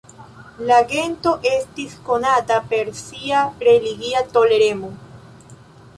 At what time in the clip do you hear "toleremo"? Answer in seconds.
4.39-4.91